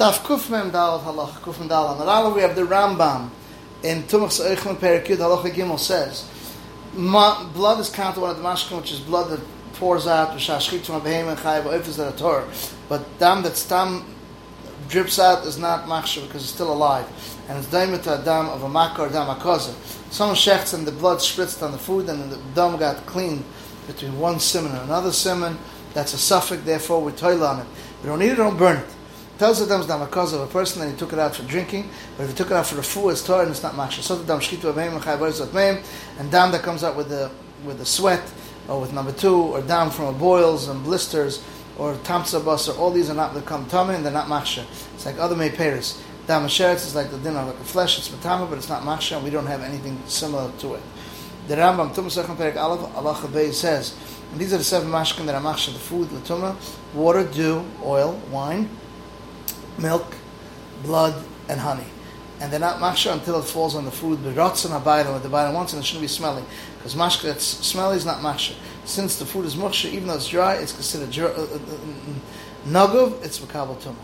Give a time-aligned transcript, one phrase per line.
[0.00, 1.88] Daf Kufmem Dal Halach Kufmem Dal.
[1.88, 3.28] On the Aleph we have the Rambam
[3.82, 6.26] in Tumach Eichman Perik Yud Halach Gimel says
[6.94, 9.40] blood is counted one of the mashkim, which is blood that
[9.74, 12.48] pours out v'shashchit from a behemoth chayav oifes that Torah.
[12.88, 14.06] But dam that stam
[14.88, 17.04] drips out is not machshav because it's still alive,
[17.50, 19.74] and it's daimet dam of a makar dam akoza.
[20.10, 23.44] Someone shechts and the blood spritzed on the food, and the dam got clean
[23.86, 25.58] between one simon and another simon.
[25.92, 26.62] That's a suffix.
[26.62, 27.66] Therefore, we toil on it.
[28.02, 28.36] We don't eat it.
[28.36, 28.86] Don't burn it
[29.40, 31.42] tells the dam is not because of a person and he took it out for
[31.44, 31.88] drinking,
[32.18, 34.02] but if he took it out for the food, it's Torah and it's not mashal.
[34.02, 35.82] So the dam avayim
[36.18, 37.30] and dam that comes out with the
[37.64, 38.22] with the sweat
[38.68, 41.42] or with number two or dam from boils and blisters
[41.78, 44.62] or tamsa or all these are not become tummy and they're not machsha.
[44.94, 45.98] It's like other meiperis.
[46.26, 47.96] Dam sheretz is like the dinner like a flesh.
[47.96, 50.82] It's matama, but it's not machsha, and we don't have anything similar to it.
[51.48, 53.96] The Rambam Tumah Perik Aleph Allah says.
[54.30, 56.54] And these are the seven mashkin that are machsha, the food, latuma,
[56.94, 58.68] water, dew, oil, wine,
[59.80, 60.14] milk,
[60.82, 61.14] blood,
[61.48, 61.86] and honey.
[62.40, 64.20] And they're not mashka until it falls on the food.
[64.22, 66.44] But rotzen abayla, what the bayla wants, and it shouldn't be smelling.
[66.78, 68.54] Because mashka that's smelly is not mashka.
[68.84, 73.18] Since the food is muksha, even though it's dry, it's considered dry, uh, uh, uh,
[73.22, 73.96] it's makabel tumah.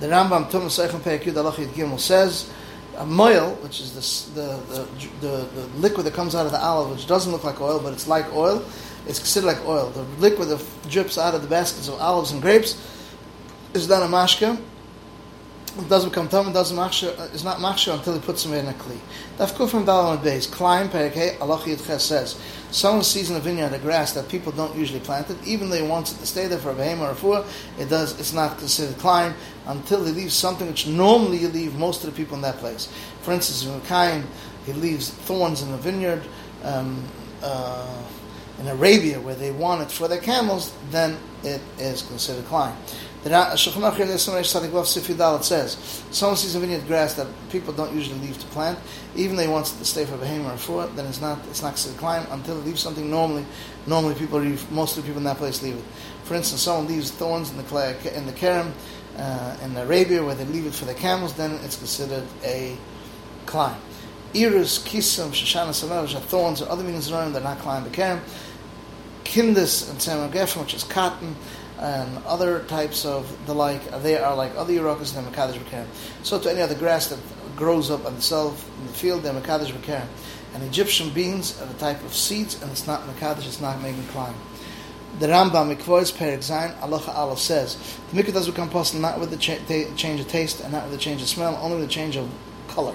[0.00, 2.52] The Rambam Tumah Seichem Peikid Alachid Gimel says,
[2.98, 4.86] a moil, which is the, the,
[5.20, 7.92] the, the, liquid that comes out of the olive, which doesn't look like oil, but
[7.92, 8.64] it's like oil,
[9.06, 9.90] it's considered like oil.
[9.90, 12.76] The liquid that drips out of the baskets of olives and grapes
[13.74, 14.60] is done a mashka,
[15.76, 18.72] it doesn't become tam, doesn't machsha, is not machsha until he puts him in a
[18.72, 18.98] kli.
[19.36, 20.46] Daf from Dalam base.
[20.46, 24.76] Climb Perikei Allah Yitches says, someone sees in a vineyard a grass that people don't
[24.76, 27.10] usually plant it, even though he wants it to stay there for a behem or
[27.10, 27.44] a fur,
[27.78, 28.18] it does.
[28.18, 29.34] It's not considered climb
[29.66, 32.92] until he leaves something which normally you leave most of the people in that place.
[33.22, 34.24] For instance, in Kain,
[34.66, 36.22] he leaves thorns in the vineyard.
[36.62, 37.04] Um,
[37.42, 38.02] uh,
[38.58, 42.76] in Arabia, where they want it for their camels, then it is considered climb.
[43.24, 48.78] The Aruch says, someone sees a vineyard grass that people don't usually leave to plant,
[49.16, 51.70] even wants it to stay for behemoth or for it, then it's not it's not
[51.70, 53.44] considered climb until it leaves something normally.
[53.88, 55.84] Normally, people leave, most of the people in that place leave it.
[56.24, 57.64] For instance, someone leaves thorns in the
[58.16, 58.70] in the kerem
[59.16, 62.76] uh, in Arabia where they leave it for the camels, then it's considered a
[63.46, 63.80] climb.
[64.34, 68.20] Iris, kisam, shoshana, samel, thorns or other meanings of they're not climb the kerem.
[69.24, 71.34] Kindis and samagefim, which is cotton
[71.78, 75.86] and other types of the like, they are like other Yerokas and Mekadesh B'Kerem.
[76.22, 77.18] So to any other grass that
[77.56, 80.06] grows up on the self in the field, they're Mekadesh B'Kerem.
[80.54, 84.04] And Egyptian beans are the type of seeds, and it's not Mekadesh, it's not making
[84.06, 84.34] climb.
[85.20, 87.76] The Rambam Mikvois Perik Zain Allah Aleph says
[88.12, 89.58] the mikvah does become possible not with the cha-
[89.96, 92.30] change of taste and not with the change of smell, only with the change of
[92.68, 92.94] color.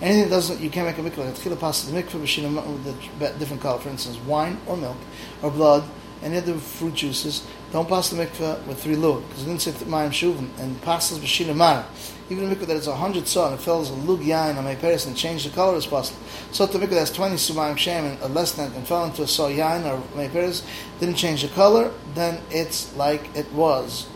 [0.00, 1.26] Anything that doesn't, you can't make a mikvah.
[1.26, 3.78] Like the mikvah with a different color.
[3.80, 4.96] For instance, wine or milk
[5.42, 5.84] or blood
[6.22, 9.72] any other fruit juices, don't pass the mikveh with three lug, because it didn't say
[9.72, 11.84] mayim shuvim, and passes b'shina mara.
[12.30, 14.64] Even a mikveh that is a hundred saw and it fills a lug yain on
[14.64, 16.20] my paris and change the color is possible.
[16.50, 19.28] So the mikveh that's twenty sumayim shem and uh, less than and fell into a
[19.28, 20.66] saw yain or my paris
[20.98, 24.08] didn't change the color, then it's like it was.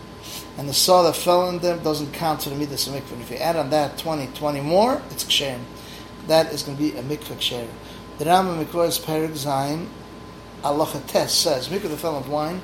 [0.56, 3.20] And the saw that fell in them doesn't count to the midas of mikveh.
[3.20, 5.60] If you add on that 20, 20 more, it's kshem.
[6.26, 7.69] That is going to be a mikveh kshem.
[8.16, 9.88] The Rambam is perik zayin
[10.65, 12.61] Allah test says, mikvah the film of wine,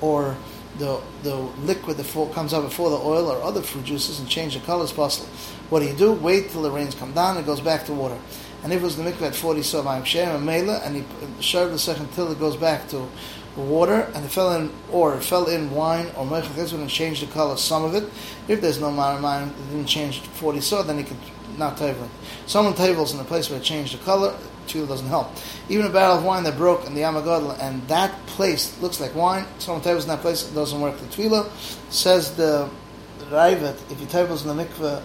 [0.00, 0.36] or
[0.78, 4.54] the the liquid that comes out before the oil or other fruit juices and change
[4.54, 5.28] the color is possible.
[5.68, 6.12] What do you do?
[6.12, 8.18] Wait till the rains come down and it goes back to water.
[8.62, 11.04] And if it was the mikvah at 40 samayim shem and mela, and he
[11.42, 13.08] shoved the second till it goes back to
[13.56, 17.32] water, and it fell in, or it fell in wine or mechach and changed the
[17.32, 18.04] color, some of it.
[18.48, 21.16] If there's no maramine, it didn't change 40 saw, then he could
[21.56, 22.10] not table it.
[22.46, 24.36] Someone tables in a place where it changed the color,
[24.72, 25.30] tefillah doesn't help.
[25.68, 29.14] Even a bottle of wine that broke in the Yamagadla and that place looks like
[29.14, 30.98] wine, someone tables in that place, it doesn't work.
[30.98, 31.50] The tefillah
[31.90, 32.68] says the
[33.30, 35.02] Raivat, if you tables in the mikveh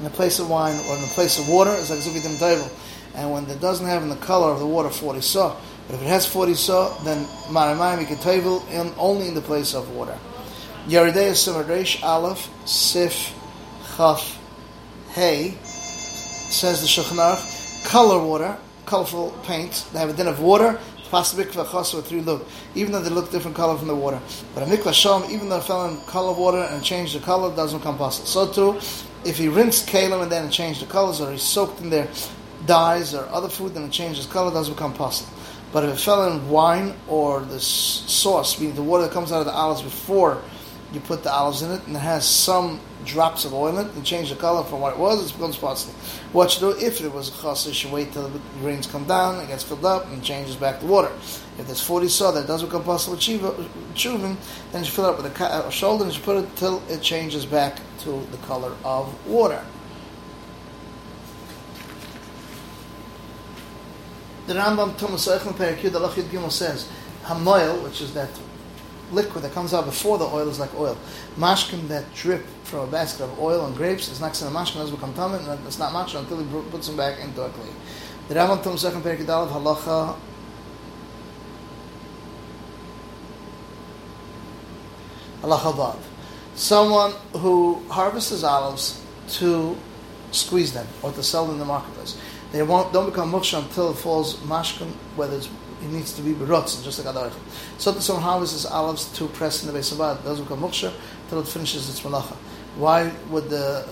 [0.00, 2.68] in a place of wine or in a place of water, it's like if table.
[3.14, 5.56] And when it doesn't have in the color of the water 40 saw,
[5.86, 9.90] but if it has 40 saw, then Maramayim table in, only in the place of
[9.90, 10.16] water.
[10.86, 13.34] Yeridei Simaresh Aleph Sif
[13.96, 14.38] Chaf
[15.10, 19.86] Hey says the Shulchan color water colorful paint.
[19.92, 20.78] They have a din of water.
[21.10, 22.46] Mikvah chas with three look,
[22.76, 24.20] even though they look different color from the water.
[24.54, 27.54] But a mikvah shom, even though it fell in color water and changed the color,
[27.54, 28.26] doesn't come possible.
[28.26, 28.78] So too,
[29.24, 32.08] if he rinsed kalim and then it changed the colors, or he soaked in their
[32.66, 35.32] dyes or other food and it changed changes color, doesn't become possible.
[35.72, 39.40] But if it fell in wine or the sauce, meaning the water that comes out
[39.40, 40.42] of the olives before
[40.92, 43.94] you put the olives in it, and it has some drops of oil in it,
[43.94, 45.92] and change the color from what it was, it becomes parsley.
[46.32, 49.42] What you do, if it was a chassid, you wait till the grains come down,
[49.42, 51.12] it gets filled up, and changes back to water.
[51.58, 54.36] If there's 40 saw that doesn't become with chuvin,
[54.72, 57.46] then you fill it up with a, shoulder, and you put it till it changes
[57.46, 59.64] back to the color of water.
[64.46, 66.88] The Rambam Thomas Perikid Alachid Gimel says,
[67.22, 68.30] Hamoil, which is that
[69.12, 70.96] liquid that comes out before the oil is like oil.
[71.36, 74.94] Mashkim that drip from a basket of oil and grapes is not to mashkim, doesn't
[74.94, 77.68] become tamid, and it's not mashkim until he puts them back into a clay.
[78.28, 80.16] The Rambam Tom Second Perikid of Halacha
[85.42, 85.96] Halacha Vav.
[86.54, 89.76] Someone who harvests olives to
[90.32, 92.20] squeeze them or to sell them in the marketplace.
[92.52, 95.48] They won't, don't become muksha until it falls mashkim, whether it's
[95.82, 97.30] it needs to be berotz, just like adar.
[97.78, 100.92] So the someone harvests olives to press in the base of it doesn't become muksha
[101.24, 102.36] until it finishes its malacha.
[102.76, 103.86] Why would the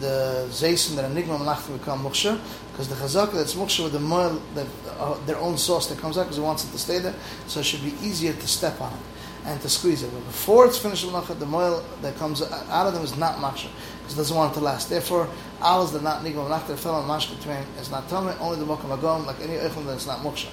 [0.00, 2.40] the zaysim that enigma malachta become muksha?
[2.72, 4.66] Because the chazaka that's muksha with the moil, that,
[4.98, 7.14] uh, their own sauce that comes out because it wants it to stay there,
[7.46, 8.98] so it should be easier to step on it
[9.46, 10.10] and to squeeze it.
[10.12, 13.68] But before it's finished malacha, the moil that comes out of them is not maksha
[14.04, 14.90] because it doesn't want it to last.
[14.90, 15.26] Therefore,
[15.62, 18.34] olives that not nigma malachta fell on mashka tmeim is not tummy.
[18.38, 20.48] Only the mokam agom, like any eichel that's not muksha.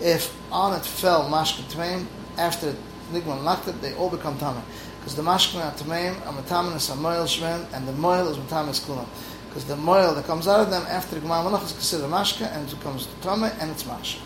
[0.00, 2.06] If on it fell mashka tmeim
[2.38, 2.74] after
[3.12, 4.62] nigma malachta, they all become tummy.
[5.00, 8.70] Because the mashka tmeim are matamin is a moil shven, and the moil is matamin
[8.70, 9.06] is kulam.
[9.48, 12.66] Because the moil that comes out of them after the gemara is considered mashka, and
[12.66, 14.20] it becomes tummy, and it's mashka.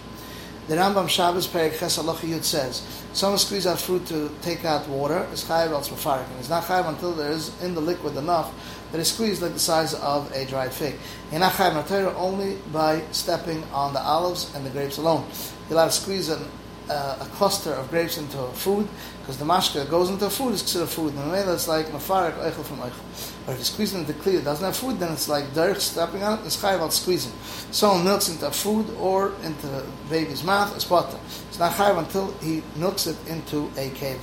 [0.68, 2.82] The Rambam Shabbos Perek Ches Yud says,
[3.14, 6.28] someone squeeze out fruit to take out water, is chayiv else mafarik.
[6.28, 8.52] And it's not chayiv until there is in the liquid enough
[8.92, 10.96] that is squeezed like the size of a dried fig.
[11.30, 15.26] You're not chayiv only by stepping on the olives and the grapes alone.
[15.70, 16.44] You're allowed to squeeze an,
[16.88, 18.88] uh, a cluster of grapes into food,
[19.20, 21.14] because the mashka that goes into food is considered food.
[21.14, 23.34] And the it's like mafarik oichel from oichel.
[23.46, 26.22] But if you squeeze into clear, it doesn't have food, then it's like derech stepping
[26.22, 27.32] on it, it's chayiv out squeezing.
[27.70, 31.18] Someone milks into food or into the baby's mouth, it's butter.
[31.48, 34.20] It's not chayiv until he milks it into a cave.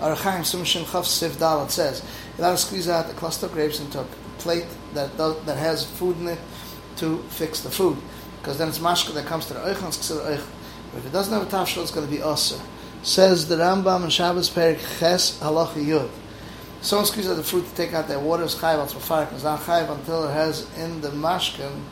[0.00, 2.04] Orach Chaim Sumshin Chav Sif Dalat says,
[2.36, 4.04] you to squeeze out a cluster of grapes into a
[4.38, 6.38] plate that does, that has food in it
[6.96, 7.96] to fix the food.
[8.38, 10.46] Because then it's mashka that comes to the oichel, it's considered oichel.
[10.96, 12.60] If it doesn't have a tafshel, it's going to be osir.
[13.02, 16.10] Says the Rambam in Shabbos Perik Ches Halacha Yud.
[16.80, 19.32] Someone squeezes out the fruit to take out that water is chayiv al tzvafarik.
[19.32, 21.82] It's not chayiv until it has in the mashkin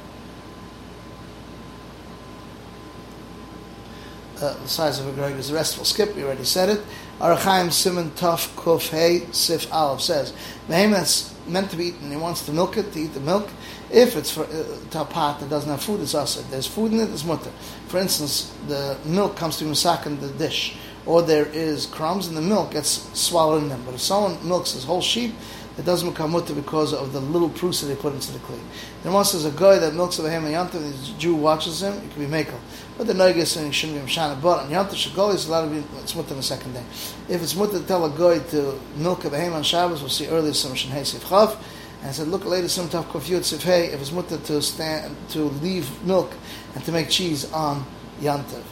[4.44, 6.14] uh, the size of a greg is the rest will skip.
[6.14, 6.80] We already said it.
[7.20, 10.32] Orach Chaim Simon Tuf Kuf Hey Sif Aleph says
[10.68, 12.10] that's meant to be eaten.
[12.10, 13.48] He wants to milk it to eat the milk.
[13.90, 16.38] If it's for uh, to a pot that doesn't have food, it's us.
[16.38, 17.50] If there's food in it, it's mutter.
[17.88, 20.76] For instance, the milk comes to masak in the dish
[21.06, 23.82] or there is crumbs in the milk, gets swallowed in them.
[23.84, 25.34] But if someone milks his whole sheep,
[25.76, 28.58] it doesn't become mutter because of the little proofs that they put into the kli.
[29.02, 31.94] Then once there's a guy that milks of a ham and the Jew watches him,
[31.94, 32.58] it can be makel.
[32.96, 34.40] But the noigis saying shouldn't be mshana.
[34.40, 36.84] But on yantav shagol is allowed to be it's mutter the second day.
[37.28, 40.10] If it's mutter to tell a guy to milk of a ham on Shabbos, we'll
[40.10, 41.58] see earlier some shen sif chav.
[42.00, 43.86] And I said, look later some tav kofiyot sif hey.
[43.86, 46.32] If it's mutter to stand to leave milk
[46.76, 47.84] and to make cheese on
[48.20, 48.62] yantav.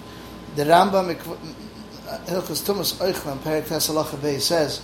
[0.54, 1.10] The Rambam
[2.12, 4.82] uh, Hilchas Tumas Oichlan, Perik Tesalacha says,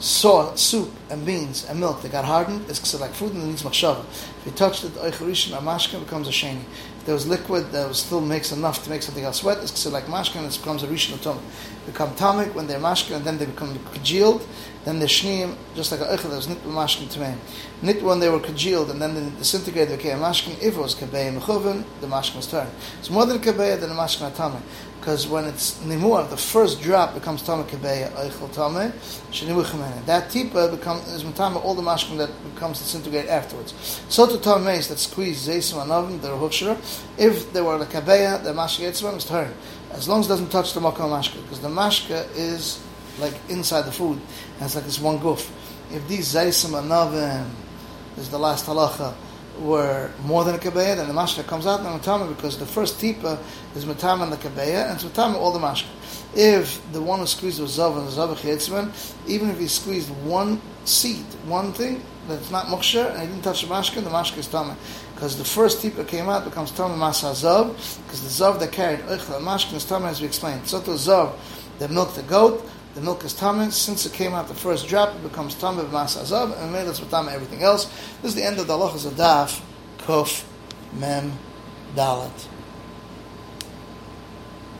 [0.00, 3.62] saw soup and beans and milk that got hardened, it's like food and it needs
[3.62, 4.04] machshava.
[4.08, 6.60] If you touch it, oicharishin mashka becomes a sheni.
[6.98, 9.86] If there was liquid that was still makes enough to make something else wet, it's
[9.86, 11.40] like mashka and it becomes a rishon atom.
[11.86, 14.46] Become tamik when they're mashka and then they become congealed.
[14.84, 17.36] Then the shneim, just like a oichel, there's nit mashkin to
[17.82, 20.54] Nit when they were congealed and then they disintegrated became mashkin.
[20.62, 22.70] If it was kabei mechuvin, the mashkin was turned.
[22.98, 24.62] It's more than kabei than a mashkin tamik
[25.08, 28.92] because when it's nimur, the first drop becomes tama kebeya eichel tama
[29.30, 33.72] shenimu That tipa becomes is matama all the mashkim that becomes disintegrated afterwards.
[34.10, 36.76] So to tama that squeeze zeisim anavim the rehushra.
[37.16, 39.54] If they were the kebeya, the mashka yitzman is turned.
[39.92, 42.78] As long as it doesn't touch the makam mashka, because the mashka is
[43.20, 44.18] like inside the food,
[44.56, 45.50] and it's like this one goof.
[45.92, 47.48] If these zeisim anavim
[48.16, 49.14] is the last halacha
[49.60, 53.00] were more than a kabeya, then the mashka comes out the matama because the first
[53.00, 53.38] tipa
[53.74, 55.86] is matama and the kabeya, and it's matama all the mashka.
[56.34, 58.92] If the one who squeezed was zav and the zav chetzman,
[59.26, 63.62] even if he squeezed one seed, one thing that's not moksher, and he didn't touch
[63.62, 64.76] the mashka, the mashka is tama.
[65.14, 67.68] Because the first tipa came out becomes tama masa zav,
[68.04, 70.68] because the zav that carried oichla mashka is tama as we explained.
[70.68, 71.32] So to zav
[71.78, 72.64] that milked the goat,
[72.98, 73.70] the milk is tamid.
[73.70, 77.14] Since it came out the first drop, it becomes tamid masazav, and made us with
[77.14, 77.84] everything else.
[78.22, 79.62] This is the end of the halachas of daf,
[79.98, 80.44] kuf,
[80.94, 81.32] mem,
[81.94, 82.48] dalat.